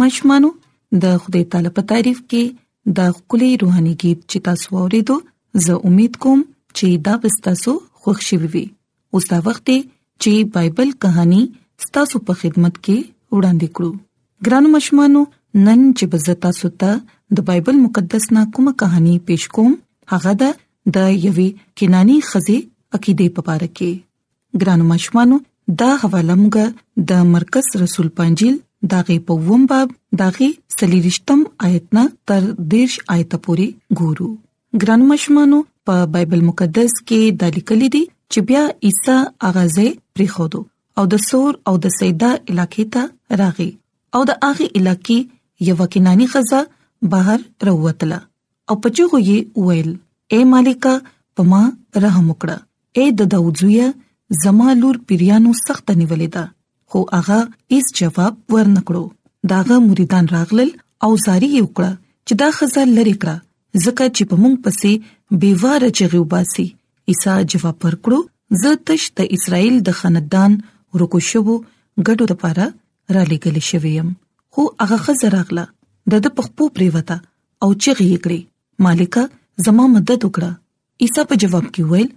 مشمانو 0.00 0.48
د 1.02 1.14
خدای 1.22 1.44
تعالی 1.52 1.70
په 1.76 1.82
تعریف 1.92 2.18
کې 2.30 2.44
د 2.96 2.98
خولي 3.18 3.50
روحاني 3.62 3.94
गीत 4.02 4.18
چې 4.30 4.38
تاسو 4.48 4.64
ورېدو 4.84 5.16
زه 5.66 5.74
امید 5.90 6.14
کوم 6.26 6.40
چې 6.76 6.86
دا 7.08 7.14
به 7.24 7.30
تاسو 7.46 7.72
خوښ 8.02 8.18
شي 8.28 8.36
وي 8.52 8.64
اوس 9.18 9.24
دا 9.32 9.38
وخت 9.46 9.66
چې 10.22 10.32
بایبل 10.54 10.88
کہانی 11.04 11.40
تاسو 11.96 12.16
په 12.28 12.32
خدمت 12.42 12.74
کې 12.84 12.98
وړاندې 13.34 13.68
کړو 13.74 13.90
ګران 14.46 14.64
مشمانو 14.76 15.20
نن 15.66 15.80
چې 15.96 16.04
بزتا 16.14 16.50
ستا 16.60 16.92
د 17.38 17.46
بایبل 17.50 17.76
مقدس 17.86 18.24
نا 18.38 18.42
کومه 18.56 18.72
کہانی 18.82 19.14
پېښ 19.30 19.58
کوم 19.58 19.74
هغه 20.14 20.52
د 20.96 21.10
یوې 21.24 21.48
کینانی 21.80 22.18
خزي 22.30 22.58
عقیده 22.98 23.26
په 23.36 23.42
اړه 23.58 23.68
کې 23.76 24.62
ګران 24.62 24.86
مشمانو 24.92 25.40
دا 25.82 25.90
حواله 26.04 26.36
موږ 26.44 27.06
د 27.12 27.30
مرکز 27.36 27.70
رسول 27.86 28.08
پنځیل 28.22 28.56
داغه 28.92 29.14
په 29.28 29.32
ووم 29.46 29.62
باب 29.70 29.88
داغه 30.18 30.48
سلیریشتم 30.78 31.40
آیتنا 31.68 32.04
تر 32.30 32.42
دیرش 32.74 32.94
آیت 33.14 33.32
پوري 33.44 33.66
ګورو 34.00 34.28
ګران 34.82 35.00
مشمانو 35.10 35.58
په 35.88 35.94
بایبل 36.16 36.40
مقدس 36.50 36.92
کې 37.08 37.20
د 37.42 37.56
لیکل 37.56 37.80
دي 37.94 38.02
چې 38.32 38.38
بیا 38.50 38.62
عیسی 38.88 39.16
اغازه 39.50 39.86
پریخودو 40.18 40.60
او 41.00 41.04
د 41.14 41.22
سور 41.28 41.52
او 41.70 41.74
د 41.86 41.94
سیدا 41.98 42.30
علاقې 42.50 42.84
ته 42.96 43.02
راغی 43.42 43.68
او 44.18 44.24
د 44.32 44.40
هغه 44.48 44.66
علاقې 44.78 45.18
یو 45.70 45.86
کینانی 45.94 46.26
غزا 46.34 46.60
بهر 47.14 47.38
روتله 47.70 48.18
او 48.72 48.76
په 48.82 48.88
چغو 49.00 49.18
یې 49.28 49.38
ویل 49.70 49.90
اے 50.36 50.40
مالیکا 50.52 50.94
پما 51.40 51.62
رحم 52.06 52.26
وکړه 52.30 52.58
اے 53.00 53.04
د 53.22 53.30
داوود 53.34 53.56
زویا 53.62 53.88
زما 54.44 54.68
لور 54.80 54.96
پیرانو 55.10 55.50
سخت 55.66 55.86
نیولې 56.00 56.28
ده 56.38 56.44
خو 56.92 57.00
هغه 57.18 57.38
هیڅ 57.76 57.88
جواب 58.00 58.36
ورنکړو 58.52 59.02
داغه 59.52 59.76
مریدان 59.86 60.28
راغلل 60.34 60.70
او 61.06 61.10
زاری 61.24 61.50
یو 61.54 61.66
کړه 61.76 61.90
چې 62.26 62.34
دا 62.42 62.48
خزر 62.58 62.92
لری 62.98 63.14
کړه 63.24 63.82
ځکه 63.84 64.04
چې 64.16 64.28
په 64.30 64.36
مونږ 64.42 64.54
پسې 64.66 65.40
بیواره 65.42 65.90
چغیو 66.00 66.24
باسي 66.34 66.66
عیسی 67.12 67.34
جواب 67.54 67.86
ورکړو 67.86 68.20
زه 68.62 68.72
تش 68.90 69.06
د 69.20 69.28
اسرائیل 69.38 69.76
د 69.88 69.98
خندان 70.00 70.54
ورکو 70.96 71.20
شوو 71.30 71.56
ګډو 72.06 72.24
لپاره 72.32 72.66
را 73.18 73.22
لګل 73.32 73.56
شوی 73.70 73.92
يم 73.98 74.08
خو 74.56 74.64
هغه 74.84 74.98
خزر 75.06 75.36
راغله 75.38 75.66
د 76.12 76.24
د 76.28 76.34
پخپو 76.40 76.70
پری 76.78 76.88
وتا 76.96 77.18
او 77.62 77.68
چغې 77.84 78.16
کړې 78.24 78.40
مالکا 78.86 79.26
زما 79.66 79.86
مدد 79.98 80.18
وکړه 80.18 81.06
عیسی 81.06 81.28
په 81.30 81.42
جواب 81.44 81.66
کې 81.70 81.92
ویل 81.92 82.12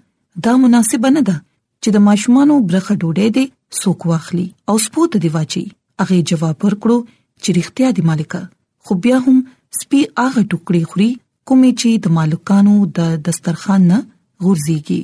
دا 0.47 0.56
مناسب 0.65 1.06
نه 1.17 1.21
ده 1.31 1.38
چې 1.83 1.89
د 1.95 2.03
ماشومانو 2.09 2.55
برخه 2.71 2.93
ډوډۍ 3.01 3.29
دې 3.35 3.45
سوق 3.83 3.99
واخلي 4.11 4.47
او 4.71 4.75
سپوت 4.85 5.11
دی 5.25 5.29
واچي 5.35 5.63
هغه 6.01 6.17
جواب 6.31 6.57
ورکړو 6.65 6.97
چې 7.43 7.49
اړتیا 7.63 7.87
دی 7.97 8.03
مالکا 8.09 8.41
خو 8.85 8.91
بیا 9.05 9.17
هم 9.27 9.37
سپي 9.79 10.01
هغه 10.25 10.41
ټوکړي 10.51 10.81
خوري 10.91 11.09
کومې 11.47 11.71
چې 11.83 11.89
د 12.07 12.15
مالکانو 12.17 12.75
د 12.99 13.15
دسترخوان 13.29 13.81
نه 13.93 13.97
غورځيږي 14.43 15.01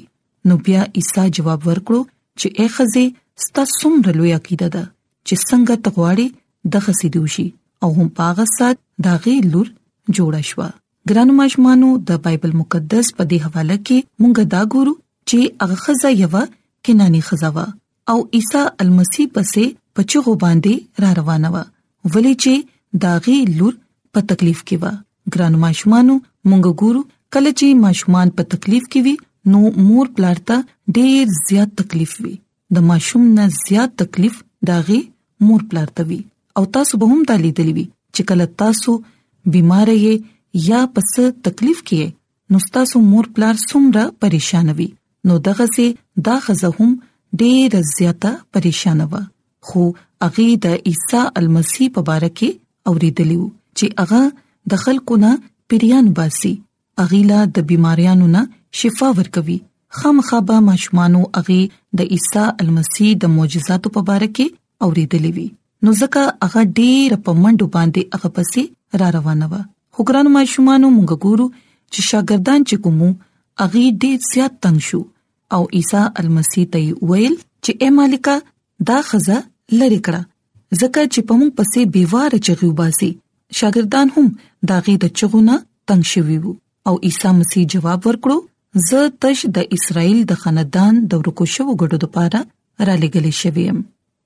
نو 0.51 0.57
بیا 0.67 0.81
عیسی 0.99 1.25
جواب 1.39 1.61
ورکړو 1.69 2.01
چې 2.39 2.47
اخزه 2.65 3.03
ستا 3.45 3.63
څومره 3.77 4.11
لوی 4.19 4.31
عقیده 4.39 4.67
ده 4.75 4.83
چې 5.27 5.35
څنګه 5.49 5.75
تغواړي 5.85 6.27
د 6.75 6.85
خسي 6.87 7.07
دوشي 7.15 7.47
او 7.85 7.89
هم 7.97 8.05
پاغه 8.19 8.45
سات 8.57 8.77
دا 9.07 9.13
غي 9.25 9.35
لور 9.55 9.67
جوړ 10.15 10.33
شو 10.51 10.67
ګران 11.09 11.33
ماشمانو 11.41 11.89
د 12.09 12.21
بایبل 12.25 12.53
مقدس 12.61 13.11
په 13.17 13.27
دې 13.33 13.49
حواله 13.49 13.81
کې 13.89 14.23
مونږ 14.23 14.47
دا 14.55 14.61
ګورو 14.77 14.93
چې 15.31 15.51
هغه 15.63 15.83
خزه 15.85 16.13
یو 16.23 16.45
کنانی 16.87 17.19
خزاوه 17.27 17.63
او 18.11 18.17
عیسی 18.37 18.59
المسی 18.83 19.23
پسې 19.37 19.63
پچغو 19.99 20.33
باندې 20.43 21.01
را 21.05 21.09
روانه 21.19 21.49
و 21.53 21.57
ولې 22.13 22.31
چې 22.43 22.99
داغي 23.05 23.37
لور 23.57 23.73
په 24.17 24.23
تکلیف 24.31 24.61
کې 24.67 24.77
و 24.83 25.35
ګرانو 25.35 25.57
ماشومانو 25.63 26.15
مونږ 26.51 26.77
ګورو 26.83 27.01
کله 27.35 27.51
چې 27.59 27.81
ماشومان 27.87 28.27
په 28.37 28.47
تکلیف 28.53 28.85
کې 28.91 29.01
وي 29.07 29.15
نو 29.51 29.63
مور 29.87 30.11
پلارته 30.19 30.59
ډېر 30.97 31.35
زیات 31.49 31.73
تکلیف 31.81 32.13
وي 32.27 32.33
د 32.77 32.87
ماشوم 32.91 33.25
نه 33.39 33.47
زیات 33.57 33.97
تکلیف 34.03 34.37
داغي 34.71 34.99
مور 35.47 35.65
پلارته 35.73 36.07
وي 36.11 36.21
او 36.61 36.65
تاسو 36.77 37.01
به 37.01 37.13
هم 37.15 37.27
دلی 37.33 37.51
دلی 37.61 37.75
وي 37.79 37.85
چې 37.89 38.31
کله 38.31 38.61
تاسو 38.63 38.95
بیمار 39.57 39.91
یې 39.95 40.63
یا 40.71 40.81
پس 40.95 41.11
تکلیف 41.49 41.83
کې 41.91 42.15
نو 42.53 42.65
تاسو 42.79 43.03
مور 43.11 43.29
پلار 43.35 43.55
څومره 43.69 44.05
پریشان 44.25 44.73
وي 44.79 44.89
نو 45.25 45.33
دغه 45.47 45.65
سي 45.75 45.87
دا 46.27 46.35
خزه 46.47 46.71
هم 46.79 46.91
ډېر 47.41 47.71
زیاته 47.97 48.31
پریشان 48.55 48.99
و 49.11 49.23
خو 49.69 49.83
اغه 50.27 50.47
د 50.65 50.67
عیسی 50.91 51.21
المسی 51.41 51.85
په 51.97 52.01
اړه 52.15 52.29
کې 52.37 52.49
اوریدلی 52.93 53.37
وو 53.41 53.49
چې 53.77 53.85
اغه 54.05 54.21
د 54.73 54.83
خلکو 54.83 55.13
نه 55.23 55.31
پیریان 55.71 56.05
باسي 56.19 56.53
اغیلا 57.05 57.39
د 57.57 57.67
بيماريانو 57.71 58.27
نه 58.35 58.41
شفا 58.81 59.07
ورکوي 59.19 59.57
خامخابه 59.99 60.55
ماشومانو 60.69 61.21
اغه 61.41 61.59
د 62.01 62.15
عیسی 62.17 62.45
المسی 62.63 63.07
د 63.21 63.23
معجزاتو 63.37 63.93
په 63.99 64.07
اړه 64.07 64.35
کې 64.35 64.47
اوریدلی 64.89 65.31
وی 65.37 65.47
نو 65.83 65.93
ځکه 66.01 66.23
هغه 66.45 66.61
ډېر 66.79 67.19
په 67.27 67.31
منډو 67.43 67.67
باندې 67.77 68.17
هغه 68.17 68.29
پسې 68.39 69.03
را 69.03 69.07
روانه 69.19 69.47
و 69.51 69.55
خو 69.97 70.05
ګران 70.09 70.31
ماشومانو 70.39 70.87
موږ 70.97 71.27
ګورو 71.27 71.49
چې 71.93 72.01
شاګردان 72.09 72.59
چې 72.69 72.75
کومو 72.87 73.09
اغي 73.65 73.85
ډېر 74.01 74.17
زیات 74.33 74.53
تنگ 74.63 74.79
شو 74.87 74.99
او 75.57 75.61
عیسی 75.77 76.01
المسی 76.21 76.63
ته 76.73 77.07
ویل 77.11 77.35
چې 77.65 77.71
اے 77.81 77.89
مالک 77.99 78.27
دا 78.89 78.97
خزه 79.09 79.37
لری 79.81 79.97
کړه 80.07 80.81
ځکه 80.81 81.05
چې 81.13 81.21
په 81.29 81.33
موږ 81.39 81.51
پسې 81.59 81.81
بیوار 81.95 82.35
چغیو 82.47 82.75
باسي 82.81 83.09
شاګردان 83.59 84.13
هم 84.17 84.27
دا 84.71 84.77
غي 84.87 84.95
د 85.03 85.13
چغونه 85.21 85.55
تنگ 85.91 86.09
شوي 86.11 86.37
وو 86.43 86.53
او 86.91 86.95
عیسی 87.09 87.31
مسیح 87.39 87.65
جواب 87.75 88.07
ورکړو 88.09 88.83
زه 88.89 89.01
تش 89.25 89.43
د 89.57 89.73
اسرایل 89.77 90.19
د 90.31 90.39
خاندان 90.43 90.99
د 91.13 91.23
ورکو 91.23 91.47
شو 91.55 91.67
غړو 91.79 91.99
لپاره 92.05 92.41
را 92.89 92.95
لګلې 93.05 93.39
شویم 93.43 93.79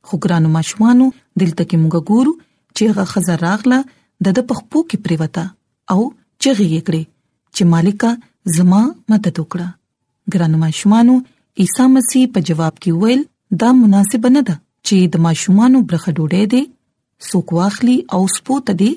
خو 0.09 0.19
ګرانو 0.25 0.51
ماشومانو 0.57 1.07
دلته 1.43 1.63
کې 1.69 1.77
موږ 1.85 2.03
ګورو 2.11 2.33
چې 2.41 2.93
هغه 2.93 3.13
خزه 3.13 3.39
راغله 3.47 3.79
د 4.25 4.45
پخپو 4.51 4.83
کې 4.89 5.05
پریوتا 5.05 5.45
او 5.93 5.99
چغې 6.43 6.79
کړې 6.89 7.03
چې 7.55 7.63
مالکا 7.75 8.11
زما 8.57 8.81
مدد 9.09 9.37
وکړه 9.39 9.67
ګرانو 10.33 10.57
ماشومانو 10.65 11.13
عیسی 11.63 11.85
مسیح 11.95 12.23
په 12.33 12.39
جواب 12.49 12.75
کې 12.83 12.91
ویل 13.03 13.21
دا 13.63 13.69
مناسب 13.81 14.23
نه 14.35 14.41
ده 14.49 14.55
چې 14.87 14.95
د 15.15 15.23
ماشومانو 15.27 15.77
برخه 15.91 16.09
ډوډۍ 16.17 16.45
دي 16.53 16.63
سوق 17.31 17.47
واخلي 17.57 17.97
او 18.17 18.21
سپوت 18.35 18.67
دي 18.83 18.89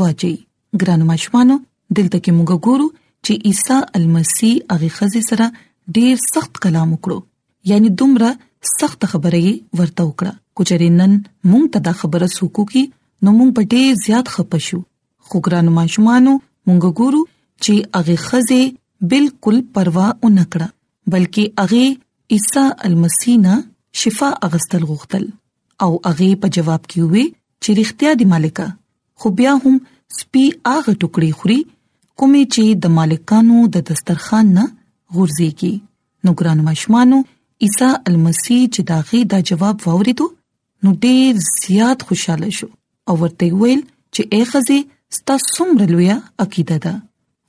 واجی 0.00 0.32
ګرانو 0.80 1.04
ماشومانو 1.12 1.54
دلته 1.96 2.18
کې 2.24 2.32
موږ 2.38 2.50
ګورو 2.68 2.86
چې 3.24 3.32
عیسی 3.50 3.78
المسی 4.00 4.52
هغه 4.74 4.88
خزي 4.98 5.22
سره 5.30 5.46
ډیر 6.00 6.14
سخت 6.34 6.52
کلام 6.66 6.88
وکړو 6.94 7.18
یعنی 7.72 7.88
دومره 8.04 8.30
سخت 8.78 9.00
خبرې 9.14 9.46
ورته 9.80 10.02
وکړه 10.08 10.32
کوچرینن 10.60 11.12
مونږ 11.50 11.64
ته 11.76 11.86
دا 11.88 11.92
خبره 12.02 12.28
سوکو 12.38 12.64
کی 12.74 12.82
نو 13.24 13.30
مونږ 13.40 13.50
پټې 13.58 13.82
زیات 14.06 14.26
خپشو 14.36 14.80
خو 15.26 15.40
ګرانو 15.48 15.70
ماشومانو 15.80 16.32
مونږ 16.38 17.02
ګورو 17.02 17.20
چې 17.66 18.00
هغه 18.00 18.28
خزه 18.28 18.62
بالکل 19.10 19.56
پروا 19.74 20.08
نه 20.36 20.44
کړه 20.54 20.68
بلکې 21.12 21.44
هغه 21.60 21.84
عیسی 22.34 22.66
المسینا 22.88 23.54
شفا 24.02 24.28
اغستل 24.48 24.82
غوښتل 24.90 25.24
او 25.86 25.90
هغه 26.08 26.28
په 26.44 26.52
جواب 26.56 26.82
کې 26.90 27.00
وی 27.12 27.24
چې 27.62 27.70
رښتیا 27.80 28.10
دی 28.20 28.26
مالکا 28.32 28.66
خو 29.22 29.26
بیا 29.40 29.52
هم 29.64 29.72
سپي 30.18 30.44
هغه 30.74 30.92
ټوکړي 31.00 31.30
خوري 31.40 31.58
کومې 32.18 32.42
چې 32.54 32.64
د 32.84 32.94
مالکانو 33.00 33.58
د 33.78 33.84
دسترخوان 33.90 34.46
نه 34.60 34.64
غورځي 35.14 35.50
کی 35.62 35.72
نو 36.26 36.30
ګران 36.38 36.58
مشمانو 36.68 37.18
عیسی 37.66 37.90
المسی 38.12 38.58
چې 38.74 38.80
داغه 38.92 39.18
دا 39.34 39.38
جواب 39.52 39.76
ووریدو 39.88 40.26
نو 40.84 40.90
ډیر 41.08 41.42
زیات 41.48 41.98
خوشاله 42.06 42.48
شو 42.60 42.68
او 43.08 43.14
ورته 43.22 43.50
ویل 43.62 43.82
چې 44.14 44.22
اې 44.30 44.48
خزي 44.54 44.80
ستا 45.20 45.36
څومره 45.42 45.92
لویه 45.92 46.18
عقیده 46.46 46.78
ده 46.86 46.94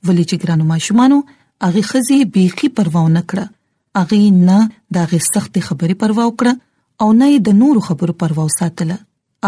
ولې 0.06 0.24
چې 0.30 0.36
ګرانو 0.46 0.70
ماشومانو 0.74 1.20
اغه 1.62 1.80
خزي 1.82 2.24
بيخي 2.24 2.68
پرواونه 2.68 3.20
کړه 3.30 3.48
اغه 4.00 4.20
نه 4.48 4.58
دغه 4.96 5.18
سخت 5.32 5.54
خبرې 5.66 5.94
پروا 6.04 6.24
وکړه 6.26 6.52
او 7.02 7.12
نه 7.20 7.28
د 7.48 7.58
نورو 7.64 7.80
خبرو 7.88 8.14
پروا 8.22 8.46
ساتله 8.58 8.98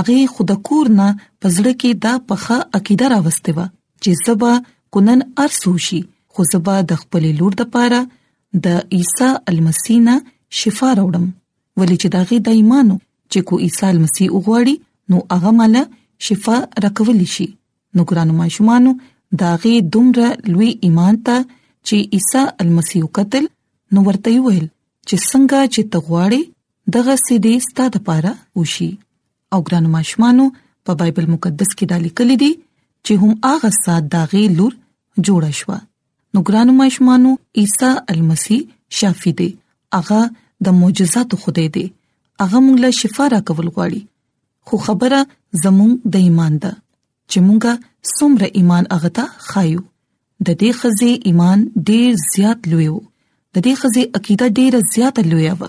اغه 0.02 0.18
خودکور 0.36 0.88
نه 1.00 1.08
پزړه 1.40 1.72
کې 1.80 1.90
دا 2.06 2.14
پخه 2.30 2.56
عقیده 2.78 3.08
راوسته 3.14 3.52
و 3.56 3.60
چې 4.02 4.10
زبا 4.26 4.52
کونن 4.96 5.26
ارسوشي 5.46 6.00
خو 6.36 6.46
زبا 6.52 6.76
د 6.92 7.00
خپل 7.02 7.26
لور 7.42 7.58
د 7.60 7.70
پاره 7.76 8.00
د 8.66 8.96
عیسی 8.98 9.32
المسینا 9.52 10.16
شفا 10.62 10.92
راوړم 10.92 11.26
ولې 11.80 12.02
چې 12.02 12.08
داغه 12.16 12.38
د 12.48 12.58
ایمانو 12.60 12.98
چې 13.32 13.40
کو 13.50 13.58
عیسی 13.66 13.86
المسی 13.92 14.30
وګوړي 14.32 15.14
نو 15.14 15.22
هغه 15.34 15.56
مال 15.60 15.80
شفا 16.28 16.56
راکول 16.86 17.24
شي 17.36 17.46
نو 17.98 18.02
ګرانو 18.10 18.34
ماشومان 18.42 18.86
داغه 19.42 19.72
دومره 19.96 20.28
لوی 20.52 20.68
ایمان 20.88 21.16
ته 21.26 21.42
چې 21.88 21.96
عیسی 22.16 22.40
المسیح 22.62 23.02
قتل 23.18 23.44
نو 23.96 24.02
ورته 24.06 24.30
ویل 24.46 24.66
چې 25.08 25.16
څنګه 25.30 25.60
چې 25.74 25.80
تغواړي 25.92 26.42
دغه 26.96 27.14
سیدی 27.26 27.52
ستاسو 27.66 27.92
لپاره 27.96 28.30
وشي 28.60 28.88
او 29.56 29.60
ګران 29.68 29.86
ماشمانو 29.96 30.46
په 30.88 30.92
بایبل 31.02 31.26
مقدس 31.34 31.70
کې 31.78 31.86
دا 31.90 31.96
لیکل 32.06 32.30
دي 32.44 32.50
چې 33.06 33.12
هم 33.22 33.32
هغه 33.50 33.70
سات 33.84 34.04
داغي 34.16 34.44
لور 34.60 34.72
جوړ 35.26 35.42
شو 35.60 35.76
نو 36.32 36.38
ګران 36.48 36.68
ماشمانو 36.82 37.30
عیسی 37.62 37.92
المسیح 38.16 38.60
شافي 39.02 39.32
دی 39.42 39.48
هغه 39.98 40.20
د 40.66 40.80
معجزات 40.82 41.30
خدای 41.44 41.68
دی 41.78 41.84
هغه 42.42 42.58
موږ 42.68 42.76
له 42.86 42.90
شفا 43.02 43.24
را 43.36 43.40
کول 43.50 43.66
غواړي 43.76 44.02
خو 44.70 44.82
خبره 44.88 45.20
زموږ 45.64 45.90
د 46.14 46.28
ایمان 46.28 46.54
ده 46.62 46.72
چې 47.30 47.40
موږ 47.48 47.64
څومره 48.16 48.48
ایمان 48.60 48.84
هغه 48.96 49.10
ته 49.18 49.24
خایو 49.50 49.82
د 50.46 50.56
دې 50.60 50.70
خزي 50.78 51.12
ایمان 51.28 51.58
ډیر 51.90 52.10
زیات 52.34 52.58
لوی 52.70 52.86
وو 52.94 53.00
د 53.02 53.56
دې 53.66 53.74
خزي 53.82 54.02
عقیده 54.18 54.46
ډیر 54.58 54.72
زیات 54.94 55.16
لوی 55.30 55.46
وو 55.60 55.68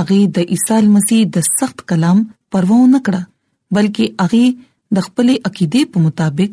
اغه 0.00 0.18
د 0.38 0.50
عیسی 0.56 0.80
مسیح 0.96 1.20
د 1.36 1.46
سخت 1.58 1.78
کلام 1.92 2.18
پروا 2.54 2.78
نه 2.94 3.00
کړه 3.08 3.22
بلکې 3.74 4.04
اغه 4.26 4.44
د 4.98 5.06
خپل 5.08 5.26
عقیده 5.50 5.80
په 5.94 5.98
مطابق 6.06 6.52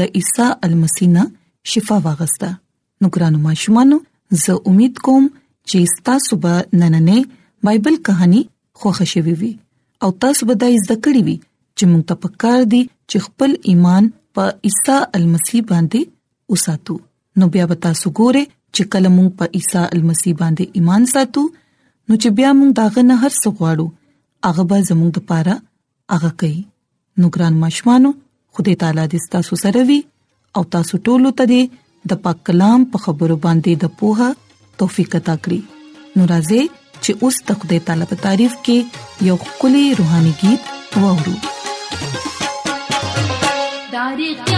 د 0.00 0.12
عیسی 0.20 0.48
المسینا 0.68 1.22
شفا 1.74 1.96
واغسته 2.08 2.48
نو 3.00 3.06
ګرانو 3.14 3.38
ماشومانو 3.48 3.96
زه 4.44 4.52
امید 4.72 4.94
کوم 5.08 5.24
چې 5.68 5.80
تاسو 6.10 6.32
به 6.44 6.54
نننې 6.80 7.20
بایبل 7.70 7.94
کہانی 8.10 8.42
خوښ 8.82 8.96
شوي 9.14 9.34
وي 9.42 9.50
او 10.06 10.12
تاسو 10.26 10.40
به 10.52 10.60
د 10.66 10.76
ذکر 10.92 11.16
وي 11.26 11.36
چې 11.76 11.84
موږ 11.90 12.02
ته 12.12 12.22
پکار 12.26 12.60
دي 12.76 12.82
چې 13.10 13.18
خپل 13.30 13.50
ایمان 13.74 14.02
په 14.38 14.44
عیسی 14.70 14.98
المسیح 15.18 15.60
باندې 15.74 16.02
وساتو 16.52 16.96
نو 17.40 17.48
بیا 17.54 17.66
به 17.72 17.76
تاسو 17.86 18.10
ګوره 18.20 18.42
چې 18.76 18.88
کله 18.94 19.08
مونږ 19.16 19.28
په 19.38 19.46
عیسی 19.58 19.80
المسی 19.96 20.32
باندې 20.40 20.80
ایمان 20.80 21.06
ساتو 21.12 21.42
نو 22.08 22.14
چې 22.22 22.28
بیا 22.40 22.50
مونږ 22.58 22.70
داغه 22.80 23.04
نه 23.10 23.16
هر 23.24 23.32
څه 23.42 23.48
غواړو 23.58 23.86
هغه 24.48 24.62
به 24.72 24.78
زمونږ 24.88 25.12
لپاره 25.18 25.54
هغه 26.14 26.30
کوي 26.42 26.62
نو 27.22 27.30
ګران 27.36 27.54
مشمانو 27.64 28.10
خدای 28.58 28.76
تعالی 28.82 29.04
دې 29.12 29.20
تاسو 29.36 29.60
سره 29.64 29.84
وي 29.90 30.00
او 30.60 30.64
تاسو 30.76 31.00
ټول 31.08 31.28
ته 31.38 31.44
دې 31.52 31.62
د 32.12 32.22
پاک 32.26 32.38
کلام 32.50 32.88
په 32.96 33.04
خبرو 33.06 33.36
باندې 33.46 33.84
د 33.86 33.96
پوها 33.98 34.28
توفیق 34.82 35.16
عطا 35.20 35.36
کړی 35.46 36.18
نو 36.20 36.30
راځي 36.32 36.62
چې 37.00 37.26
اوس 37.26 37.42
د 37.50 37.62
خدای 37.62 37.80
تعالی 37.88 38.06
په 38.12 38.22
تعریف 38.26 38.58
کې 38.68 39.28
یو 39.28 39.36
کلی 39.64 39.84
روحاني 40.02 40.34
गीत 40.42 41.02
وورو 41.06 41.40
داري 43.96 44.57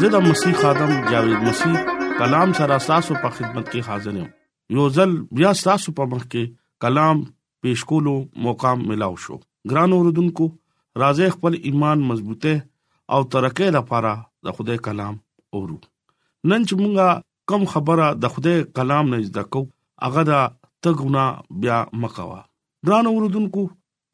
زه 0.00 0.08
د 0.12 0.18
مسیح 0.24 0.54
خادم 0.62 0.90
جاوید 1.10 1.44
مسیح 1.44 1.92
کلام 2.18 2.50
سره 2.56 2.76
تاسو 2.86 3.14
په 3.20 3.28
خدمت 3.36 3.68
کې 3.68 3.84
حاضر 3.90 4.16
یم 4.18 4.26
یو 4.78 4.88
ځل 4.96 5.14
بیا 5.38 5.52
تاسو 5.66 5.94
په 6.00 6.06
مخ 6.14 6.26
کې 6.26 6.82
کلام 6.84 7.22
پېښ 7.66 7.86
کولو 7.92 8.12
موقع 8.46 8.72
ملاو 8.80 9.14
شو 9.22 9.38
ګران 9.72 9.94
اوردونکو 9.98 10.48
راځي 11.02 11.30
خپل 11.36 11.56
ایمان 11.70 12.04
مضبوطه 12.10 12.52
او 13.16 13.20
ترقه 13.36 13.70
لپاره 13.78 14.12
د 14.50 14.58
خدای 14.58 14.82
کلام 14.88 15.16
اورو 15.16 15.78
نن 15.78 16.68
چې 16.68 16.80
مونږه 16.82 17.26
کم 17.54 17.66
خبره 17.76 18.12
د 18.26 18.34
خدای 18.36 18.62
کلام 18.80 19.14
نه 19.16 19.22
زده 19.32 19.46
کو 19.56 19.64
هغه 20.06 20.26
دا 20.32 20.42
تګونه 20.88 21.58
بیا 21.64 21.80
مکوا 22.04 22.40
ګران 22.90 23.12
اوردونکو 23.14 23.68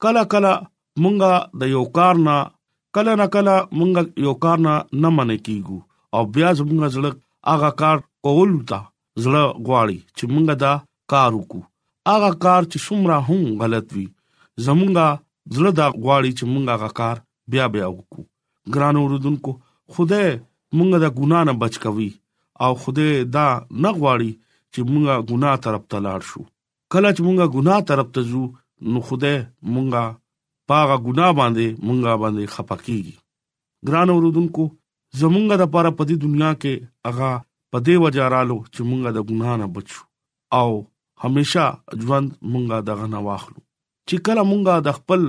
کلا 0.06 0.24
کلا 0.36 0.54
مونږه 0.62 1.62
د 1.66 1.76
یو 1.76 1.84
کار 2.00 2.26
نه 2.30 2.38
کله 2.96 3.12
نه 3.20 3.26
کله 3.34 3.54
مونږ 3.78 3.92
یو 4.26 4.32
کار 4.44 4.58
نه 4.66 4.74
نه 5.02 5.08
منې 5.16 5.36
کیګو 5.44 5.78
او 6.14 6.22
بیا 6.34 6.48
زمونږ 6.58 6.80
زړه 6.96 7.10
هغه 7.52 7.70
کار 7.80 7.96
کول 8.26 8.50
تا 8.70 8.78
زړه 9.24 9.42
غواړي 9.66 9.98
چې 10.16 10.24
مونږ 10.32 10.46
دا 10.64 10.72
کار 11.12 11.30
وکړو 11.38 11.62
هغه 12.10 12.30
کار 12.44 12.62
چې 12.70 12.78
څومره 12.86 13.16
هم 13.28 13.40
غلط 13.60 13.86
وي 13.96 14.06
زمونږ 14.66 14.92
زړه 15.56 15.70
دا 15.80 15.86
غواړي 16.04 16.30
چې 16.38 16.44
مونږ 16.52 16.64
هغه 16.74 16.88
کار 17.00 17.16
بیا 17.52 17.64
بیا 17.74 17.86
وکړو 17.90 18.22
ګران 18.74 18.94
اوردونکو 19.00 19.50
خوده 19.92 20.22
مونږ 20.76 20.90
دا 21.04 21.08
ګنا 21.18 21.40
نه 21.48 21.52
بچ 21.62 21.74
کوي 21.84 22.10
او 22.64 22.72
خوده 22.82 23.06
دا 23.36 23.46
نه 23.82 23.90
غواړي 23.98 24.30
چې 24.72 24.80
مونږه 24.90 25.14
ګنا 25.30 25.50
طرف 25.64 25.82
ته 25.90 25.96
لاړ 26.06 26.20
شو 26.30 26.40
کله 26.92 27.08
چې 27.16 27.20
مونږه 27.26 27.46
ګنا 27.56 27.76
طرف 27.88 28.06
ته 28.14 28.20
ځو 28.30 28.42
نو 28.90 28.98
خوده 29.08 29.34
مونږه 29.74 30.02
پاغه 30.72 30.96
ګنا 31.06 31.26
باندې 31.38 31.66
مونږه 31.86 32.12
باندې 32.22 32.44
خپکیږي 32.54 33.14
ګران 33.88 34.08
اوردونکو 34.12 34.64
زمونږه 35.20 35.56
د 35.62 35.70
پاره 35.72 35.90
پدی 35.98 36.14
دنیا 36.24 36.50
کې 36.62 36.74
اغا 37.10 37.32
پدې 37.70 37.94
وجارالو 38.04 38.56
چې 38.72 38.80
مونږه 38.88 39.10
د 39.14 39.18
ګنا 39.28 39.52
نه 39.60 39.66
بچو 39.74 40.00
او 40.58 40.68
همیشا 41.24 41.64
ژوند 42.04 42.28
مونږه 42.52 42.78
د 42.86 42.90
غنا 43.00 43.20
واخلو 43.26 43.58
چې 44.08 44.24
کله 44.28 44.42
مونږه 44.50 44.74
د 44.86 44.96
خپل 44.98 45.22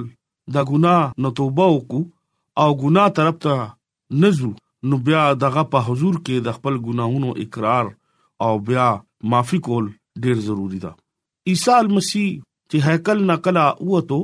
د 0.57 0.69
ګنا 0.69 0.95
نه 1.23 1.29
توبه 1.39 1.65
وکړو 1.71 2.01
او 2.62 2.69
ګنا 2.83 3.05
طرف 3.17 3.35
ته 3.47 3.57
نزو 4.23 4.51
نو 4.91 4.95
بیا 5.09 5.23
دغه 5.45 5.62
په 5.73 5.81
حضور 5.88 6.15
کې 6.25 6.45
د 6.47 6.57
خپل 6.59 6.79
ګناهونو 6.88 7.35
اقرار 7.45 7.91
او 8.47 8.51
بیا 8.71 8.88
معافي 9.33 9.59
کول 9.67 9.91
ډیر 10.23 10.39
ضروری 10.47 10.79
ده 10.85 10.93
عیسی 11.51 11.97
مسیح 11.97 12.31
چې 12.39 12.88
هیکل 12.89 13.21
نقلا 13.33 13.67
وته 13.91 14.21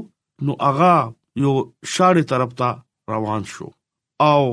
نو 0.47 0.53
اغا 0.69 0.95
یو 1.43 1.53
شاړې 1.93 2.23
طرف 2.31 2.51
ته 2.59 2.69
روان 3.13 3.41
شو 3.53 3.67
او 4.31 4.43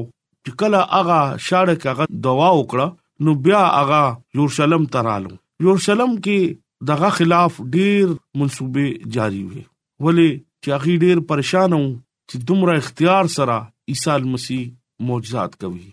چې 0.45 0.53
کله 0.61 0.81
اغا 1.01 1.21
شاړې 1.47 1.77
کغه 1.85 2.05
دوا 2.27 2.49
وکړه 2.59 2.87
نو 3.25 3.35
بیا 3.47 3.63
اغا 3.83 4.03
یورشلم 4.39 4.87
ترالو 4.97 5.35
یورشلم 5.67 6.17
کې 6.25 6.57
دغه 6.91 7.11
خلاف 7.19 7.61
ډیر 7.77 8.07
منسوبې 8.09 9.13
جاری 9.19 9.43
وي 9.51 9.63
ولی 10.07 10.29
چې 10.65 10.75
اخی 10.79 10.97
ډیر 11.07 11.23
پریشان 11.31 11.77
وو 11.79 11.85
چې 12.31 12.47
دومره 12.51 12.79
اختیار 12.83 13.31
سره 13.37 13.59
عیسی 13.93 14.17
مسیح 14.35 14.65
معجزات 15.11 15.53
کوي 15.65 15.87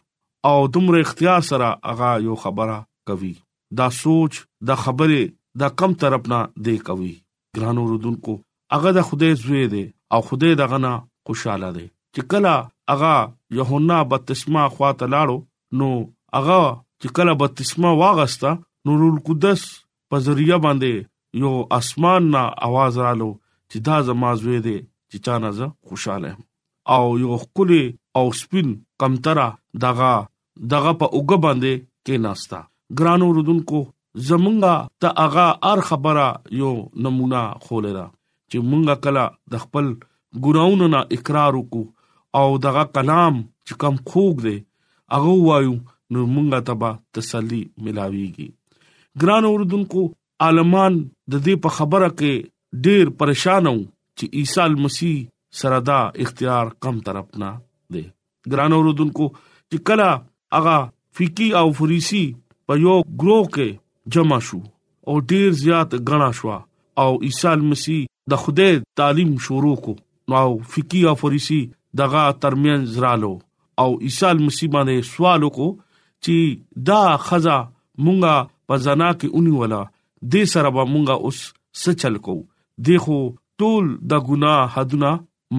او 0.51 0.55
دومره 0.77 1.01
اختیار 1.05 1.45
سره 1.51 1.69
اغا 1.93 2.11
یو 2.29 2.39
خبره 2.45 2.79
کوي 3.11 3.33
دا 3.81 3.89
سوچ 3.99 4.39
دا 4.71 4.75
خبره 4.85 5.21
دا 5.63 5.69
کم 5.81 5.93
طرف 6.05 6.29
نه 6.33 6.41
دی 6.69 6.77
کوي 6.89 7.13
ګرانو 7.59 7.83
رودونکو 7.91 8.35
هغه 8.73 8.89
د 8.97 9.01
خدای 9.07 9.33
زوی 9.43 9.63
دی 9.73 9.83
او 10.13 10.19
خدای 10.27 10.53
دغه 10.61 10.77
نه 10.85 10.91
خوشاله 11.27 11.69
دی 11.75 11.85
چې 12.13 12.21
کله 12.31 12.53
هغه 12.91 13.13
یوهنا 13.57 13.97
بپتسمه 14.11 14.61
خواته 14.75 15.05
لاړو 15.13 15.37
نو 15.79 15.87
هغه 16.37 16.59
چې 17.01 17.07
کله 17.17 17.31
بپتسمه 17.41 17.91
واغستا 18.03 18.51
نور 18.87 18.99
القدس 19.11 19.61
په 20.09 20.17
ذریعہ 20.25 20.57
باندې 20.65 21.05
یو 21.43 21.51
اسمان 21.79 22.29
نه 22.35 22.41
आवाज 22.67 22.93
رالو 23.05 23.29
چې 23.71 23.77
دا 23.87 23.95
زما 24.09 24.29
زوی 24.41 24.59
دی 24.67 24.77
چې 25.11 25.17
چا 25.25 25.35
نه 25.43 25.51
زه 25.59 25.67
خوشاله 25.87 26.31
او 26.95 27.03
یو 27.23 27.37
خولي 27.43 27.83
او 28.17 28.23
سپین 28.39 28.69
کمترا 29.01 29.47
دغه 29.85 30.11
دغه 30.73 30.91
په 31.01 31.05
اوګه 31.15 31.37
باندې 31.45 31.73
کې 32.05 32.25
ناستا 32.25 32.61
ګرانو 32.99 33.29
رودونکو 33.39 33.79
زمونږه 34.27 34.75
ته 35.01 35.07
اغا 35.25 35.47
ار 35.71 35.79
خبره 35.91 36.27
یو 36.63 36.73
نمونه 37.05 37.41
خولره 37.67 38.05
چې 38.53 38.61
مونږه 38.69 38.95
کلا 39.03 39.25
د 39.51 39.61
خپل 39.63 39.85
ګناونو 40.47 40.85
نه 40.93 40.99
اقرار 41.19 41.53
وکړو 41.59 41.83
او 42.41 42.47
دغه 42.65 42.83
کلام 42.97 43.35
چې 43.67 43.73
کم 43.83 43.95
خوګ 44.11 44.35
دی 44.47 44.57
هغه 45.13 45.33
وایو 45.47 45.75
نو 46.13 46.19
مونږه 46.33 46.59
تبا 46.67 46.91
تسلی 47.17 47.61
ملاويږي 47.83 48.47
ګران 49.23 49.43
اوردونکو 49.49 50.01
عالمان 50.49 50.93
د 51.31 51.33
دې 51.45 51.55
په 51.65 51.69
خبره 51.79 52.09
کې 52.13 52.85
ډیر 52.87 53.05
پریشان 53.23 53.65
وو 53.71 53.79
چې 53.79 54.37
عیسی 54.39 54.85
مسیح 54.85 55.15
سره 55.63 55.79
دا 55.89 55.97
اختیار 56.25 56.71
کم 56.85 56.99
طرف 57.09 57.27
نه 57.43 57.49
دی 57.97 58.03
ګران 58.53 58.71
اوردونکو 58.79 59.27
چې 59.71 59.85
کلا 59.91 60.09
هغه 60.59 60.77
فقی 61.19 61.49
او 61.63 61.67
فریسی 61.81 62.23
په 62.69 62.81
یو 62.85 62.97
ګروه 63.01 63.51
کې 63.57 64.15
جمع 64.17 64.39
شو 64.51 64.61
او 65.11 65.19
ډیر 65.33 65.51
زیات 65.65 65.97
غنا 66.09 66.31
شو 66.41 66.57
او 67.01 67.11
عیسی 67.27 67.55
مسیح 67.69 68.03
د 68.31 68.37
خوده 68.43 68.69
تعلیم 68.99 69.31
شروع 69.47 69.75
کو 69.85 69.93
نو 70.33 70.47
فقہی 70.75 71.01
او 71.09 71.15
فریسی 71.21 71.59
دغه 72.01 72.21
ترمنځ 72.45 73.01
رالو 73.05 73.31
او 73.83 73.89
عیسی 74.07 74.31
مسیح 74.45 74.69
باندې 74.75 75.09
سوال 75.13 75.47
کو 75.57 75.67
چې 75.79 76.85
دا 76.91 77.01
خزا 77.25 77.57
مونږه 77.65 78.71
په 78.71 78.79
زنا 78.85 79.09
کې 79.17 79.35
اونې 79.35 79.59
ولا 79.63 79.81
دې 80.33 80.43
سره 80.53 80.71
به 80.77 80.85
مونږه 80.93 81.27
اوس 81.27 81.41
سچل 81.83 82.17
کو 82.29 82.35
دیکھو 82.91 83.19
ټول 83.63 83.91
د 84.13 84.25
ګناه 84.31 84.73
حدونه 84.77 85.11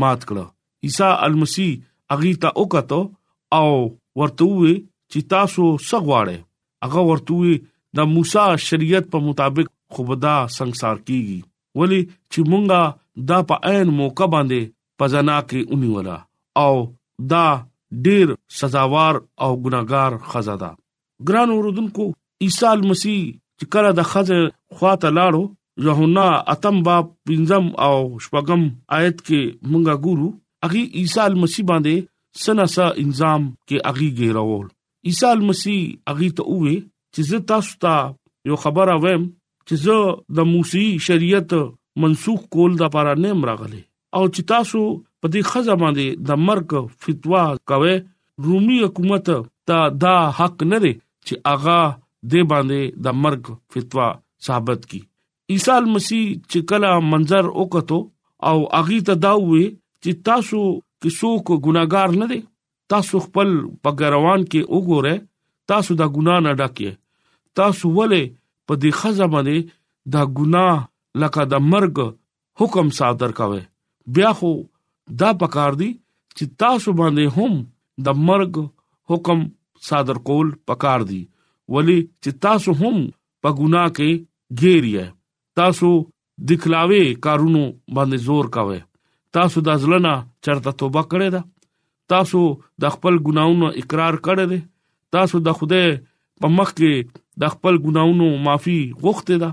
مات 0.05 0.27
کړه 0.31 0.91
عیسی 0.91 1.11
المسی 1.29 1.69
اغیتا 2.17 2.55
وکاتو 2.63 3.03
او 3.61 3.67
ورته 3.69 4.51
وی 4.51 4.75
چې 4.81 5.33
تاسو 5.35 5.69
سغواړې 5.93 6.45
هغه 6.89 7.07
ورته 7.13 7.41
وی 7.45 7.55
د 8.01 8.13
موسی 8.17 8.51
شریعت 8.71 9.13
په 9.17 9.29
مطابق 9.31 9.75
خوبدا 9.97 10.37
ਸੰسار 10.59 10.97
کیږي 11.09 11.43
ولی 11.81 12.01
چې 12.33 12.41
مونږه 12.51 12.81
دا 13.31 13.39
په 13.51 13.57
عین 13.71 13.89
موقع 14.01 14.27
باندې 14.35 14.61
پزنا 15.03 15.39
کې 15.49 15.61
اونې 15.71 15.89
ولا 15.95 16.19
او 16.65 16.75
دا 17.33 17.47
ډیر 18.07 18.27
سزاوار 18.61 19.15
او 19.43 19.51
ګناګار 19.65 20.13
خزا 20.31 20.55
ده 20.63 20.71
ګران 21.31 21.49
اوردونکو 21.57 22.05
عیسی 22.47 22.71
مسیح 22.93 23.21
چې 23.59 23.65
کله 23.77 23.91
د 23.99 24.09
خزه 24.15 24.41
خواته 24.77 25.09
لاړو 25.19 25.43
یوحنا 25.85 26.25
اتم 26.55 26.77
باب 26.89 27.05
پنځم 27.29 27.65
او 27.89 27.95
شپږم 28.25 28.63
آیت 28.99 29.17
کې 29.27 29.43
مونږه 29.71 29.95
ګورو 30.09 30.29
اغي 30.69 30.83
عیسی 31.03 31.29
مسیح 31.45 31.65
باندې 31.71 31.97
سناسا 32.43 32.87
انظام 33.05 33.43
کې 33.69 33.77
اغي 33.93 34.09
ګیرول 34.21 34.67
عیسی 35.13 35.33
مسیح 35.51 35.81
اغي 36.15 36.29
ته 36.41 36.59
وې 36.61 36.77
چې 37.15 37.21
زه 37.31 37.39
تاسو 37.53 37.73
ته 37.83 37.95
یو 38.51 38.57
خبره 38.65 38.95
وایم 39.05 39.23
چې 39.69 39.75
زه 39.85 39.97
د 40.37 40.49
موسی 40.53 40.85
شریعت 41.07 41.53
منسوخ 42.05 42.41
کول 42.57 42.71
د 42.79 42.83
لپاره 42.87 43.13
نیم 43.25 43.41
راغلي 43.51 43.81
او 44.19 44.23
چې 44.35 44.49
تاسو 44.53 44.81
په 45.21 45.27
دې 45.35 45.43
خزه 45.53 45.75
باندې 45.83 46.25
د 46.31 46.43
مرګ 46.49 46.93
فتوا 47.07 47.45
کوي 47.73 47.95
رومي 48.47 48.79
حکومت 48.85 49.31
ته 49.69 49.79
دا 50.05 50.15
حق 50.39 50.65
نه 50.73 50.79
دی 50.85 50.93
چې 51.27 51.35
اغا 51.55 51.81
دې 52.31 52.43
باندې 52.53 52.81
د 53.09 53.21
مرګ 53.25 53.45
فتوا 53.75 54.09
ثابت 54.49 54.87
کی 54.93 55.01
عیسی 55.55 55.77
مسیح 55.95 56.25
چې 56.51 56.69
کله 56.73 56.91
منظر 57.13 57.51
وکړو 57.55 58.01
او 58.51 58.57
اغي 58.81 58.99
ته 59.09 59.15
دا 59.27 59.33
وې 59.39 59.75
چې 59.79 60.25
تاسو 60.31 60.63
کیسو 61.05 61.33
کو 61.47 61.59
ګناګار 61.67 62.17
نه 62.23 62.29
دي 62.33 62.41
تاسو 62.93 63.23
خپل 63.27 63.49
پګروان 63.87 64.47
کې 64.55 64.71
وګوره 64.75 65.15
تاسو 65.73 65.99
دا 66.03 66.07
ګنا 66.17 66.37
نه 66.47 66.57
ډکه 66.63 66.97
تاسو 67.61 67.93
ولې 67.99 68.25
په 68.67 68.73
دې 68.83 68.91
خزه 68.99 69.27
باندې 69.35 69.57
دا 70.13 70.23
ګناه 70.39 70.77
لکه 71.23 71.41
د 71.53 71.65
مرګ 71.73 71.97
حکم 72.61 72.87
صادر 73.01 73.31
کاوه 73.41 73.61
بیا 74.15 74.31
خو 74.39 74.51
دا 75.21 75.31
پکار 75.43 75.73
دی 75.81 75.91
چې 76.37 76.45
تاسو 76.63 76.89
باندې 77.01 77.25
هم 77.37 77.53
د 78.07 78.25
مرګ 78.29 78.53
حکم 79.11 79.41
صادر 79.89 80.17
کول 80.27 80.49
پکار 80.69 81.01
دی 81.11 81.21
ولی 81.75 81.99
چې 82.23 82.31
تاسو 82.47 82.71
هم 82.81 82.97
په 83.43 83.49
ګناه 83.61 83.89
کې 83.97 84.11
ګیریه 84.63 85.07
تاسو 85.61 85.91
دخلاوي 86.51 87.05
کارونو 87.27 87.63
باندې 87.97 88.19
زور 88.29 88.47
کاوه 88.57 88.79
تاسو 89.39 89.59
د 89.69 89.83
ځلنا 89.83 90.15
چرته 90.45 90.71
توبه 90.79 91.03
کړې 91.11 91.29
ده 91.35 91.43
تاسو 92.13 92.41
د 92.83 92.95
خپل 92.95 93.15
ګناونو 93.27 93.67
اقرار 93.83 94.15
کړی 94.25 94.47
دی 94.53 94.61
تاسو 95.17 95.37
د 95.47 95.59
خوده 95.59 95.83
په 96.43 96.47
مخ 96.57 96.69
کې 96.79 96.93
د 97.41 97.43
خپل 97.55 97.75
ګناونو 97.87 98.27
معافي 98.45 98.79
غوښته 99.03 99.37
ده 99.43 99.51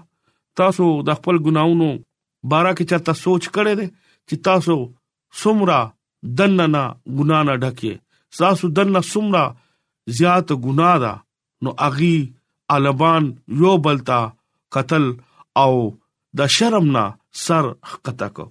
تاسو 0.60 0.88
د 1.08 1.20
خپل 1.20 1.36
ګناونو 1.48 1.89
بارا 2.52 2.72
کې 2.78 2.86
چرته 2.91 3.13
سوچ 3.24 3.44
کړئ 3.56 3.76
دي 3.82 3.88
چې 4.28 4.36
تاسو 4.50 4.76
سمرا 5.44 5.80
دننا 6.39 6.84
ګنا 7.20 7.39
نه 7.50 7.56
ډکه 7.63 7.94
تاسو 8.41 8.65
دننا 8.78 9.02
سمرا 9.12 9.44
زیات 10.20 10.48
ګنا 10.67 10.91
ده 11.06 11.13
نو 11.63 11.70
اغي 11.88 12.15
البان 12.76 13.24
یو 13.62 13.72
بلتا 13.86 14.20
قتل 14.76 15.06
او 15.63 15.74
د 16.39 16.54
شرم 16.58 16.86
نه 16.96 17.06
سر 17.46 17.65
خطا 17.94 18.28
کو 18.38 18.46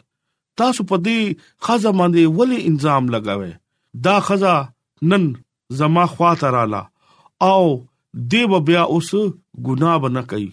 تاسو 0.62 0.84
په 0.90 0.96
دې 1.06 1.20
خزه 1.66 1.90
باندې 1.98 2.34
ولې 2.38 2.58
انظام 2.70 3.10
لگاوه 3.14 3.52
دا 4.06 4.16
خزه 4.30 5.12
نن 5.12 5.24
زما 5.80 6.04
خواته 6.14 6.50
رااله 6.56 6.82
او 7.52 7.62
دیو 8.14 8.58
بیا 8.66 8.82
اوس 8.92 9.10
ګناه 9.66 9.96
بنه 10.04 10.22
کوي 10.30 10.48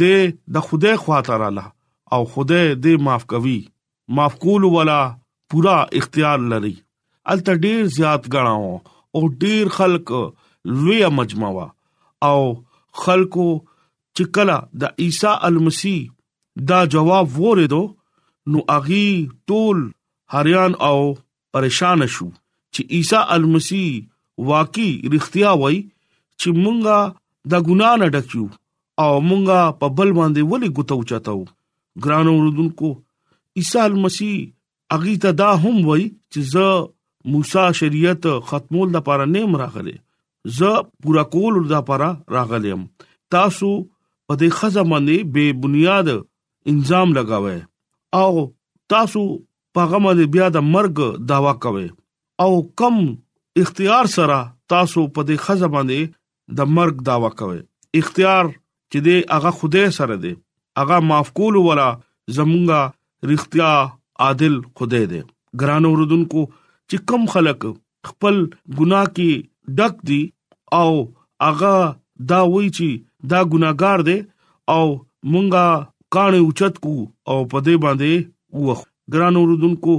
د 0.00 0.32
د 0.56 0.66
خدای 0.68 0.96
خواطر 1.04 1.40
الله 1.48 1.66
او 2.16 2.20
خدای 2.34 2.66
دې 2.84 2.92
معاف 3.06 3.24
کوي 3.34 3.58
معاف 4.18 4.34
کول 4.42 4.62
ولا 4.74 5.00
پورا 5.52 5.76
اختیار 6.00 6.38
لري 6.52 6.74
ال 7.34 7.44
ته 7.48 7.54
ډیر 7.64 7.84
زیات 7.96 8.22
غناو 8.34 8.70
او 9.14 9.28
ډیر 9.44 9.68
خلق 9.78 10.12
لوی 10.82 11.00
مجموعه 11.20 11.66
او 12.30 12.40
خلقو 13.06 13.48
چکلا 14.20 14.58
د 14.82 15.00
عیسی 15.04 15.32
المسی 15.50 15.96
دا 16.70 16.84
جواب 16.96 17.38
وریدو 17.40 17.84
نو 18.52 18.58
اغي 18.76 19.06
ټول 19.50 19.86
حریان 20.34 20.74
او 20.90 20.98
پریشان 21.56 22.06
شو 22.06 22.30
چې 22.74 22.82
عیسی 22.98 23.24
المسی 23.38 23.84
واقعي 24.52 24.90
رښتیا 25.12 25.50
وای 25.62 25.78
چې 26.40 26.48
مونږه 26.62 26.98
د 27.52 27.66
ګنا 27.68 27.90
نه 28.02 28.06
ډکیو 28.16 28.44
او 29.04 29.10
مونږه 29.28 29.60
په 29.80 29.86
بل 30.00 30.10
باندې 30.18 30.42
ولي 30.52 30.68
ګوتو 30.78 30.98
چاتو 31.12 31.36
ګرانو 32.06 32.32
وروډونکو 32.36 32.88
عیسی 33.60 33.86
مسیح 34.06 34.34
اغي 34.96 35.14
ته 35.24 35.30
دا 35.40 35.48
هم 35.64 35.76
وای 35.88 36.04
چې 36.32 36.40
ز 36.52 36.54
موسی 37.34 37.64
شریعت 37.78 38.22
ختمول 38.50 38.88
د 38.92 38.98
پاره 39.08 39.26
نیم 39.36 39.56
راغله 39.62 39.94
ز 40.58 40.68
پورا 41.04 41.24
کول 41.32 41.54
د 41.72 41.82
پاره 41.88 42.10
راغله 42.36 42.76
تاسو 43.34 43.70
په 44.26 44.34
دې 44.40 44.50
خزه 44.58 44.82
باندې 44.92 45.16
بے 45.36 45.44
بنیاد 45.64 46.08
انظام 46.74 47.08
لگاوه 47.16 47.56
او 48.22 48.30
تاسو 48.94 49.22
پیغام 49.78 50.04
دې 50.18 50.26
بیا 50.36 50.46
د 50.56 50.66
مرګ 50.74 50.96
داوا 51.32 51.52
کوي 51.64 51.88
او 52.44 52.50
کم 52.82 52.96
اختیار 53.62 54.04
سره 54.16 54.38
تاسو 54.74 55.02
په 55.14 55.20
دې 55.28 55.48
خزه 55.48 55.68
باندې 55.74 56.10
د 56.56 56.60
مرګ 56.76 56.96
داوا 57.08 57.30
کوي 57.40 57.60
اختیار 58.00 58.44
چې 58.90 58.98
دی 59.06 59.16
هغه 59.36 59.50
خوده 59.58 59.82
سره 59.98 60.14
دی 60.24 60.32
هغه 60.80 60.96
معفقول 61.10 61.54
ولا 61.66 61.88
زمونږه 62.36 62.80
رښتیا 63.30 63.72
عادل 64.24 64.54
خوده 64.78 65.02
دی 65.12 65.20
ګران 65.62 65.84
اوردونکو 65.88 66.42
چې 66.88 66.96
کم 67.12 67.22
خلق 67.34 67.60
خپل 68.08 68.36
ګناه 68.78 69.06
کې 69.16 69.30
ډک 69.78 69.94
دي 70.10 70.22
او 70.80 70.90
هغه 71.46 71.74
دا 72.32 72.40
وایي 72.52 72.70
چې 72.76 72.88
دا 73.32 73.40
ګناګار 73.52 73.98
دی 74.08 74.18
او 74.76 74.84
مونږه 75.32 75.66
کانه 76.14 76.38
اوچت 76.44 76.74
کو 76.84 76.94
او 77.30 77.38
پدې 77.52 77.74
باندې 77.84 78.14
وخ 78.66 78.78
ګران 79.12 79.34
اوردونکو 79.40 79.94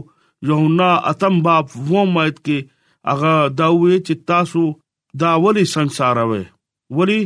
یوهنا 0.49 0.89
اتم 1.11 1.37
باب 1.47 1.65
و 1.89 2.03
مایت 2.15 2.37
کې 2.45 2.57
هغه 3.11 3.33
دا 3.61 3.67
وایي 3.77 3.99
چې 4.07 4.15
تاسو 4.31 4.63
دا 5.17 5.33
ولی 5.43 5.63
ਸੰساروي 5.69 6.41
ولی 6.99 7.19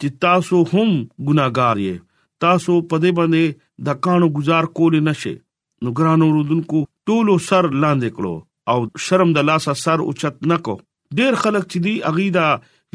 چې 0.00 0.08
تاسو 0.24 0.62
هم 0.72 0.90
ګناګار 1.26 1.76
یې 1.84 1.96
تاسو 2.44 2.74
په 2.92 2.96
دې 3.02 3.10
باندې 3.18 3.88
د 3.88 4.00
کانو 4.06 4.28
گزار 4.38 4.68
کول 4.78 4.96
نشئ 5.10 5.34
نو 5.82 5.92
ګرانو 6.00 6.28
رودونکو 6.36 6.82
ټولو 7.10 7.38
سر 7.46 7.68
لاندې 7.70 8.16
کړو 8.16 8.34
او 8.74 8.78
شرم 9.06 9.30
د 9.38 9.48
لاسه 9.50 9.74
سر 9.84 9.98
اوچت 10.06 10.36
نکو 10.52 10.76
ډیر 11.20 11.32
خلک 11.42 11.64
چې 11.70 11.78
دی 11.86 11.94
اغیدا 12.12 12.46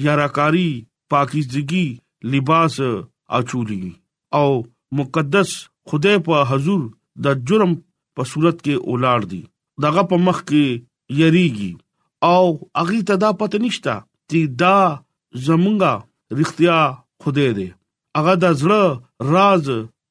یاراکاری 0.07 0.67
پاکیزګي 1.13 1.85
لباس 2.37 2.75
اچولي 3.39 3.81
او 4.39 4.49
مقدس 5.03 5.55
خدای 5.91 6.17
په 6.29 6.43
حضور 6.51 6.85
د 7.27 7.43
جرم 7.51 7.77
په 8.19 8.29
صورت 8.33 8.57
کې 8.63 8.87
اولاړ 8.87 9.33
دي 9.33 9.41
دغه 9.87 10.07
په 10.13 10.21
مخ 10.29 10.43
کې 10.47 11.21
یریږي 11.23 11.71
او 12.33 12.45
اغي 12.83 12.99
تدا 13.09 13.31
پته 13.41 13.61
نشتا 13.67 13.99
چې 14.29 14.39
دا 14.61 14.77
زمونږه 15.45 15.93
رښتیا 16.39 16.77
خدای 17.21 17.49
دی 17.57 17.67
هغه 18.17 18.33
د 18.43 18.45
زړه 18.61 18.81
راز 19.33 19.65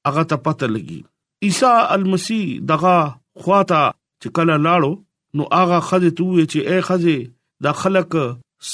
هغه 0.06 0.22
ته 0.30 0.36
پته 0.44 0.66
لګي 0.74 1.00
عیسی 1.44 1.72
المسی 1.96 2.40
دغه 2.70 2.96
خواته 3.40 3.82
چې 4.20 4.28
کله 4.36 4.54
لاړو 4.66 4.92
نو 5.36 5.42
هغه 5.60 5.78
خځه 5.88 6.10
ته 6.16 6.22
وی 6.30 6.44
چې 6.52 6.58
اے 6.70 6.78
خځه 6.88 7.16
د 7.64 7.66
خلق 7.80 8.12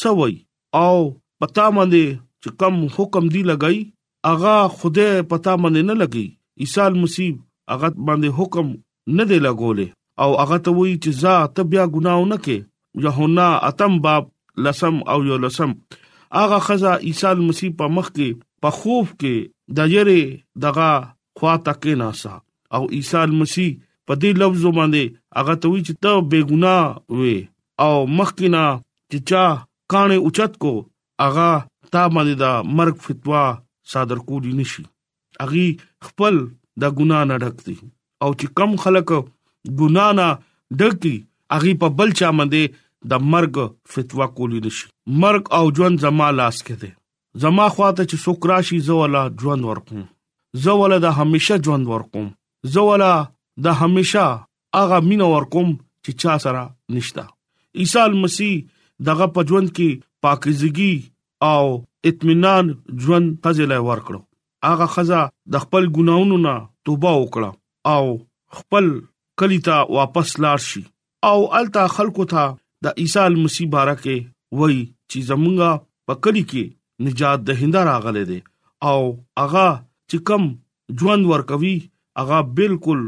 سوي 0.01 0.35
او 0.85 0.95
پتا 1.41 1.65
باندې 1.77 2.05
چې 2.43 2.49
کم 2.61 2.75
حکم 2.97 3.25
دی 3.35 3.43
لګای 3.51 3.77
اغا 4.33 4.57
خوده 4.77 5.09
پتا 5.33 5.53
باندې 5.63 5.83
نه 5.91 5.95
لګي 6.03 6.27
عیسی 6.63 6.81
المسیح 6.91 7.33
اغه 7.75 7.89
باندې 8.07 8.29
حکم 8.39 8.67
نه 9.17 9.25
دی 9.31 9.39
لګولې 9.47 9.87
او 10.23 10.31
اغه 10.43 10.57
ته 10.65 10.71
وی 10.79 10.93
چې 11.03 11.11
ځا 11.23 11.37
ته 11.55 11.61
بیا 11.71 11.85
ګناو 11.97 12.23
نه 12.33 12.39
کې 12.45 12.59
یوهنا 13.05 13.49
اتم 13.69 13.93
باب 14.05 14.23
لسم 14.65 14.97
او 15.13 15.21
یو 15.29 15.37
لسم 15.47 15.73
اغه 16.43 16.59
خزا 16.67 16.93
عیسی 17.09 17.35
مسیح 17.49 17.71
په 17.79 17.87
مخ 17.97 18.11
کې 18.17 18.41
په 18.63 18.73
خوف 18.79 19.13
کې 19.13 19.37
د 19.79 19.93
جره 19.93 20.19
دغه 20.65 20.91
خوا 21.41 21.55
تک 21.69 21.87
نه 22.03 22.09
سا 22.23 22.35
او 22.77 22.83
عیسی 22.99 23.23
مسیح 23.43 23.71
په 24.07 24.19
دې 24.23 24.31
لفظ 24.43 24.65
باندې 24.67 25.15
اغه 25.43 25.55
ته 25.63 25.73
وی 25.75 25.81
چې 25.87 25.95
ته 26.07 26.27
بے 26.33 26.41
ګناه 26.51 26.85
وې 27.17 27.39
او 27.87 27.95
مخ 28.19 28.35
کې 28.35 28.57
نه 28.57 28.65
چې 29.13 29.19
چا 29.29 29.45
کانه 29.95 30.19
اوچت 30.25 30.59
کو 30.65 30.73
اغه 31.29 31.49
تا 31.93 32.03
باندې 32.17 32.35
دا 32.45 32.53
مرګ 32.77 33.05
فتوا 33.07 33.45
صادر 33.95 34.21
کولی 34.31 34.57
نشي 34.61 34.85
اغي 35.47 35.67
خپل 36.09 36.43
د 36.83 36.95
ګنا 37.01 37.23
نه 37.31 37.41
ډکتی 37.47 37.77
او 37.83 38.31
چې 38.39 38.59
کم 38.59 38.77
خلک 38.85 39.13
ګنا 39.83 40.09
نه 40.21 40.29
ډکتی 40.83 41.17
اغي 41.57 41.73
په 41.83 41.95
بل 41.99 42.11
چا 42.21 42.31
باندې 42.39 42.85
د 43.11 43.25
مرګ 43.33 43.57
فتوا 43.93 44.27
کولی 44.37 44.61
نشي 44.65 44.87
مرګ 45.23 45.43
او 45.59 45.65
ژوند 45.77 45.97
زما 46.05 46.29
لاس 46.39 46.57
کې 46.67 46.75
دي 46.83 46.89
زما 47.43 47.67
خواته 47.75 48.03
چې 48.11 48.17
څوک 48.25 48.47
راشي 48.51 48.79
زه 48.87 48.95
ولا 49.01 49.23
ژوند 49.43 49.65
ورکوم 49.71 50.01
زه 50.65 50.73
ولا 50.81 50.99
د 51.07 51.19
همیشه 51.19 51.57
ژوند 51.67 51.87
ورکوم 51.93 52.27
زه 52.75 52.81
ولا 52.91 53.13
د 53.67 53.79
همیشه 53.83 54.25
هغه 54.79 54.99
مين 55.11 55.23
ورکوم 55.27 55.71
چې 56.05 56.11
چا 56.25 56.39
سره 56.47 56.63
نشتا 56.97 57.25
عیسی 57.83 58.05
مسیح 58.25 58.55
دغه 59.09 59.27
په 59.37 59.47
ژوند 59.51 59.69
کې 59.77 60.01
پاکیزګي 60.23 60.93
او 61.51 61.65
اطمینان 62.13 62.75
ژوند 63.05 63.35
فضل 63.45 63.73
ورکړو 63.89 64.21
هغه 64.71 64.87
خزا 64.95 65.23
د 65.57 65.65
خپل 65.65 65.85
ګناونو 65.97 66.39
نه 66.47 66.55
توبه 66.89 67.13
وکړه 67.19 67.51
او 67.97 68.03
خپل 68.61 68.91
کلیتا 69.43 69.79
واپس 69.97 70.35
لاړ 70.45 70.65
شي 70.71 70.83
او 71.31 71.39
التا 71.59 71.85
خلکو 71.97 72.25
ته 72.33 72.43
د 72.85 73.01
عیسی 73.03 73.25
مسیح 73.45 73.67
بارکه 73.75 74.17
وای 74.59 74.79
چې 75.11 75.19
زمونږه 75.29 75.71
پکړی 76.09 76.43
کې 76.51 76.65
نجات 77.07 77.39
دهنده 77.49 77.81
راغله 77.91 78.23
دي 78.31 78.39
او 78.91 79.01
اغا 79.45 79.69
چې 80.11 80.19
کم 80.29 80.43
ژوند 81.01 81.23
ورکوي 81.33 81.77
اغا 82.25 82.39
بالکل 82.61 83.01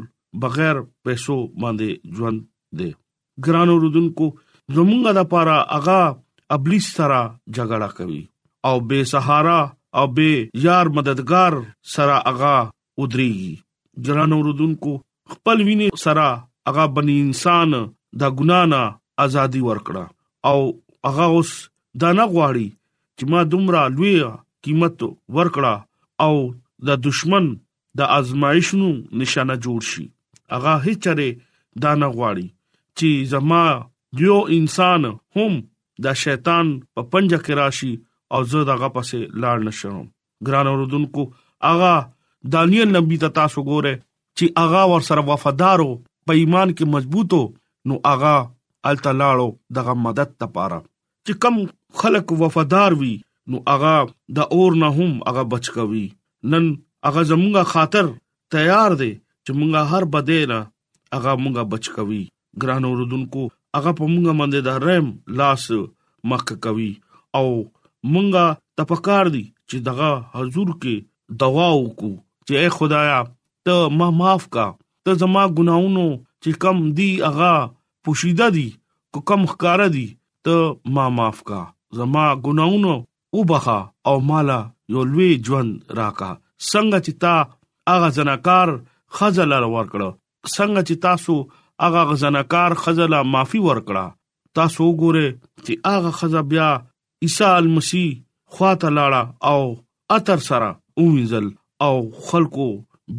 بغیر 0.45 0.77
پیسو 1.07 1.37
باندې 1.61 1.89
ژوند 2.19 2.39
دي 2.81 2.89
ګرانو 3.49 3.75
رودونکو 3.85 4.27
زمونږه 4.75 5.11
د 5.21 5.31
پاره 5.33 5.57
اغا 5.79 6.01
ابلیس 6.57 6.87
سره 6.99 7.21
جګړه 7.57 7.89
کوي 8.01 8.23
او 8.69 8.75
بے 8.91 9.01
سہارا 9.13 9.59
او 9.99 10.07
بے 10.17 10.31
یار 10.65 10.87
مددگار 11.01 11.53
سره 11.97 12.17
اغا 12.33 12.57
ودريږي 13.01 13.53
ګرانو 14.09 14.39
رودونکو 14.49 14.97
خپل 15.35 15.63
ویني 15.69 15.89
سره 16.07 16.29
اغا 16.73 16.87
بني 16.99 17.21
انسان 17.27 17.71
د 18.23 18.39
ګنا 18.41 18.61
نه 18.73 18.89
ازادي 19.25 19.61
ورکړه 19.69 20.05
او 20.51 20.61
هغه 21.09 21.27
اوس 21.39 21.51
دا 22.05 22.11
نه 22.19 22.25
غواړي 22.35 22.67
چې 23.19 23.25
ما 23.33 23.41
دومره 23.53 23.81
لوی 23.97 24.15
قیمت 24.67 25.03
ورکړه 25.39 25.75
او 26.27 26.35
د 26.89 27.01
دشمن 27.09 27.51
د 28.01 28.11
ازمایښونو 28.19 28.91
نشانه 29.23 29.57
جوړ 29.67 29.81
شي 29.91 30.05
هغه 30.55 30.75
هیڅره 30.87 31.29
دا 31.87 31.93
نه 32.03 32.09
غواړي 32.17 32.47
چې 32.99 33.33
زما 33.33 33.63
یو 34.27 34.39
انسان 34.59 35.05
هم 35.39 35.53
د 36.05 36.17
شیطان 36.23 36.71
په 36.95 37.05
پنجه 37.13 37.43
کې 37.45 37.59
راشي 37.61 37.93
او 38.35 38.41
زه 38.53 38.67
دغه 38.73 38.89
پسه 38.97 39.21
لاړ 39.45 39.67
نشم 39.71 40.01
ګران 40.49 40.71
اوردونکو 40.73 41.25
اغا 41.73 41.95
دانیل 42.57 42.95
نبی 42.99 43.17
ته 43.25 43.37
تاسو 43.41 43.67
ګوره 43.71 43.93
چې 43.97 44.67
اغا 44.67 44.83
ور 44.95 45.03
سره 45.11 45.27
وفادارو 45.33 45.91
په 46.29 46.39
ایمان 46.43 46.75
کې 46.77 46.93
مضبوطو 46.97 47.43
نو 47.91 47.97
اغا 48.15 48.37
الته 48.89 49.11
لاړو 49.21 49.49
دغه 49.77 49.93
مدد 50.07 50.31
لپاره 50.43 50.79
چې 51.27 51.33
کم 51.45 51.55
خلک 52.03 52.27
وفادار 52.43 52.91
وي 53.01 53.15
نو 53.53 53.59
هغه 53.73 53.95
د 54.39 54.55
اور 54.57 54.71
نه 54.83 54.89
هم 54.99 55.11
هغه 55.29 55.43
بچ 55.55 55.67
کوي 55.79 56.07
نن 56.55 56.65
هغه 57.09 57.23
زمونږه 57.33 57.63
خاطر 57.73 58.05
تیار 58.57 58.91
دي 59.03 59.11
چې 59.45 59.53
مونږه 59.59 59.83
هر 59.93 60.05
بده 60.15 60.39
نه 60.53 60.61
هغه 61.17 61.33
مونږه 61.43 61.63
بچ 61.75 61.85
کوي 61.99 62.23
ګران 62.65 62.83
اوردونکو 62.91 63.43
هغه 63.77 63.93
په 63.99 64.05
مونږه 64.13 64.33
باندې 64.41 64.61
د 64.67 64.69
رحم 64.87 65.09
لاس 65.41 65.65
مخ 66.33 66.45
کوي 66.67 66.91
او 67.39 67.47
مونږه 68.13 68.47
تپکار 68.79 69.27
دي 69.35 69.45
چې 69.69 69.77
دغه 69.89 70.11
حضور 70.39 70.69
کې 70.83 70.95
دوا 71.43 71.69
وکړو 71.75 72.15
چې 72.47 72.55
اے 72.61 72.69
خدایا 72.79 73.19
ته 73.67 73.93
ما 73.99 74.09
معاف 74.21 74.45
کا 74.57 74.67
ته 75.05 75.21
زما 75.23 75.45
ګناونو 75.59 76.07
چې 76.43 76.63
کم 76.65 76.77
دي 76.99 77.11
هغه 77.29 77.53
پوشیده 78.05 78.47
دي 78.57 78.65
کو 79.15 79.21
کم 79.31 79.43
ښکار 79.53 79.81
دي 79.97 80.07
ته 80.47 80.93
ما 80.97 81.07
معاف 81.17 81.43
کا 81.51 81.59
زما 82.01 82.27
ګناونو 82.47 82.95
او 83.35 83.43
بخا 83.51 83.79
او 84.09 84.15
مالا 84.29 84.61
یو 84.93 85.03
لوی 85.13 85.31
ژوند 85.47 85.71
راکا 85.99 86.31
څنګه 86.71 86.99
چې 87.05 87.13
تا 87.23 87.35
اغه 87.95 88.09
زناکار 88.19 88.69
خزل 89.17 89.53
ور 89.75 89.87
کړو 89.93 90.11
څنګه 90.55 90.83
چې 90.89 90.95
تاسو 91.07 91.37
اغه 91.89 92.03
غزناکار 92.11 92.71
خزل 92.83 93.15
معافي 93.35 93.61
ور 93.67 93.81
کړه 93.89 94.05
تاسو 94.61 94.87
ګوره 95.01 95.27
چې 95.67 95.73
اغه 95.95 96.11
خزا 96.21 96.41
بیا 96.55 96.69
عیسی 97.27 97.45
المسیح 97.45 98.09
خواته 98.55 98.89
لاړه 98.99 99.23
او 99.51 99.61
اتر 100.19 100.39
سره 100.49 100.69
اومزل 101.03 101.47
او 101.87 101.95
خلکو 102.31 102.69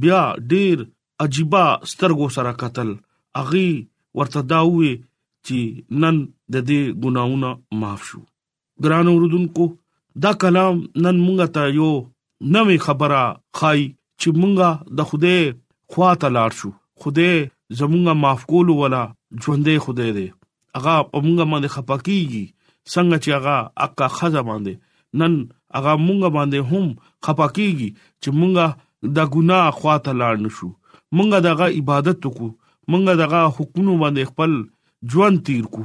بیا 0.04 0.22
ډیر 0.54 0.84
عجيبه 1.24 1.66
سترګو 1.94 2.28
سره 2.38 2.52
قتل 2.66 2.90
اغي 3.44 3.68
ورته 4.20 4.40
دا 4.52 4.62
وې 4.76 4.92
چې 5.46 5.58
نن 6.02 6.16
د 6.54 6.66
دې 6.70 6.82
ګناونه 7.04 7.50
معاف 7.82 8.02
شو 8.10 8.20
ګران 8.86 9.06
اوردونکو 9.12 9.66
دا 10.26 10.32
کلام 10.44 10.76
نن 11.04 11.16
مونږ 11.26 11.40
ته 11.58 11.64
یو 11.80 11.90
نوې 12.56 12.78
خبره 12.88 13.22
خای 13.62 13.82
چې 14.20 14.30
مونږه 14.40 14.70
د 15.00 15.10
خوده 15.12 15.36
خوا 15.92 16.12
ته 16.22 16.28
لاړ 16.38 16.52
شو 16.60 16.70
خوده 17.04 17.30
زمونږه 17.78 18.14
معاف 18.24 18.42
کول 18.52 18.68
ولا 18.82 19.04
ژوندې 19.42 19.76
خوده 19.88 20.08
دې 20.20 20.28
اغا 20.80 20.96
مونږه 21.26 21.46
باندې 21.52 21.70
خپکیږي 21.76 22.46
څنګه 22.94 23.18
چې 23.24 23.30
اغا 23.40 23.58
اکا 23.86 24.08
خزه 24.18 24.42
باندې 24.50 24.74
نن 25.20 25.34
اغا 25.80 25.94
مونږه 26.08 26.30
باندې 26.36 26.60
هم 26.70 26.86
خپکیږي 27.26 27.90
چې 28.22 28.30
مونږه 28.40 28.68
د 29.18 29.32
ګناه 29.36 29.68
خواته 29.80 30.12
لاړ 30.22 30.36
نشو 30.46 30.70
مونږه 31.16 31.40
دغه 31.48 31.66
عبادت 31.80 32.20
وکړو 32.28 32.50
مونږه 32.90 33.14
دغه 33.24 33.42
حکومت 33.58 33.98
باندې 34.04 34.24
خپل 34.32 34.52
ژوند 35.14 35.38
تیر 35.46 35.66
کو 35.76 35.84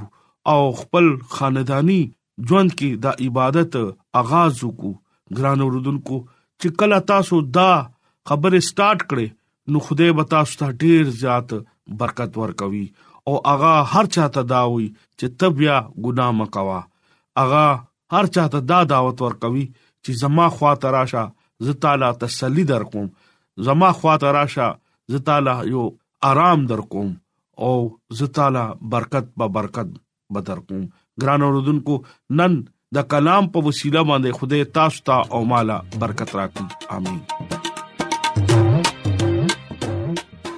او 0.52 0.60
خپل 0.82 1.06
خاندانی 1.36 2.02
ژوند 2.48 2.70
کې 2.78 2.90
د 3.04 3.06
عبادت 3.26 3.72
آغاز 4.20 4.54
وکړو 4.66 4.92
ګران 5.38 5.58
اوردونکو 5.64 6.18
چې 6.60 6.68
کله 6.82 6.98
تاسو 7.12 7.36
دا 7.58 7.70
خبره 8.30 8.58
سٹارټ 8.70 9.00
کړې 9.10 9.28
نو 9.74 9.78
خدای 9.88 10.10
به 10.20 10.24
تاسو 10.34 10.52
ته 10.62 10.68
ډیر 10.84 11.02
زیات 11.22 11.48
برکت 12.02 12.32
ورکوي 12.42 12.86
او 13.30 13.34
اغا 13.52 13.74
هر 13.92 14.04
چاته 14.16 14.42
داوي 14.52 14.88
چې 15.18 15.26
تبیا 15.42 15.76
ګنا 16.06 16.26
مکوا 16.40 16.80
اغا 17.42 17.66
هر 18.14 18.24
چاته 18.36 18.60
دا 18.70 18.80
دعوت 18.92 19.18
ورکوي 19.24 19.64
چې 20.04 20.10
زما 20.22 20.46
خوا 20.56 20.72
تراشه 20.84 21.24
ز 21.68 21.78
تعالی 21.84 22.10
تسلی 22.22 22.64
در 22.72 22.82
کوم 22.92 23.06
زما 23.68 23.90
خوا 24.00 24.14
تراشه 24.24 24.68
ز 25.12 25.22
تعالی 25.28 25.54
یو 25.74 25.84
آرام 26.22 26.66
درکوم 26.66 27.16
او 27.56 27.98
زه 28.18 28.26
تعالی 28.36 28.64
برکت 28.90 29.24
په 29.38 29.48
برکت 29.58 29.86
بدر 30.36 30.56
کوم 30.68 30.80
ګران 31.22 31.42
اوردونکو 31.42 31.98
نن 32.40 32.52
د 32.96 33.04
کلام 33.12 33.44
په 33.56 33.64
وسیله 33.66 34.00
باندې 34.08 34.30
خدای 34.38 34.64
تاسو 34.78 35.02
ته 35.06 35.16
او 35.36 35.40
مالا 35.52 35.78
برکت 36.04 36.30
راکړي 36.40 36.92
امين 36.94 37.18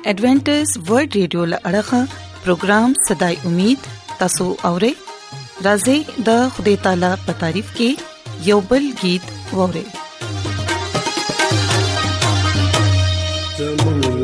ایڈونچر 0.07 0.62
ورلد 0.88 1.14
رادیو 1.16 1.47
لړغا 1.53 2.03
پروگرام 2.49 2.90
صداي 3.12 3.35
امید 3.53 3.81
تاسو 4.25 4.47
اورئ 4.73 4.92
راځي 5.64 5.99
د 6.33 6.53
خدای 6.59 6.77
تعالی 6.88 7.14
په 7.31 7.40
تعریف 7.47 7.77
کې 7.81 8.44
یوبل 8.53 8.85
गीत 9.07 9.25
اورئ 9.55 9.87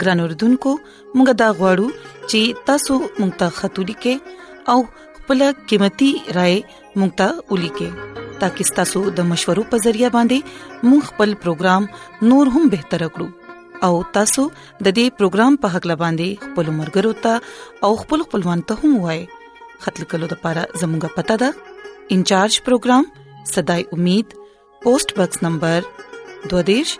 ګران 0.00 0.18
اوردونکو 0.22 0.70
موږ 1.16 1.28
دا 1.42 1.48
غواړو 1.58 1.86
چې 2.30 2.40
تاسو 2.70 2.94
موږ 3.18 3.30
ته 3.42 3.46
خاطري 3.58 3.94
کې 4.02 4.14
او 4.72 4.78
خپل 5.18 5.40
قیمتي 5.70 6.10
رائے 6.38 6.58
موږ 6.98 7.10
ته 7.18 7.28
ولي 7.52 7.70
کې 7.76 7.88
تاکي 8.42 8.64
تاسو 8.78 9.00
د 9.20 9.28
مشورو 9.30 9.62
په 9.72 9.82
ذریعہ 9.86 10.10
باندې 10.16 10.88
موږ 10.88 11.00
خپل 11.10 11.30
پروګرام 11.44 11.82
نور 12.32 12.46
هم 12.56 12.68
بهتر 12.76 13.04
کړو 13.16 13.88
او 13.88 13.92
تاسو 14.16 14.44
د 14.54 14.86
دې 14.96 15.06
پروګرام 15.20 15.58
په 15.64 15.74
حق 15.76 15.88
لباندي 15.92 16.30
خپل 16.44 16.72
مرګرو 16.80 17.12
ته 17.26 17.34
او 17.88 17.92
خپل 18.02 18.24
خپلوان 18.26 18.64
ته 18.72 18.82
هم 18.84 18.96
وایي 19.06 19.24
خپل 19.86 20.08
کلو 20.12 20.28
د 20.34 20.42
پاره 20.44 20.66
زموږه 20.84 21.16
پتا 21.20 21.38
ده 21.44 21.96
انچارج 22.16 22.60
پروګرام 22.68 23.10
صداي 23.54 23.84
امید 23.98 24.36
پوسټ 24.84 25.18
باکس 25.20 25.42
نمبر 25.48 25.90
22 26.54 26.94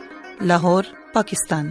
لاهور 0.52 0.90
پاکستان 1.14 1.70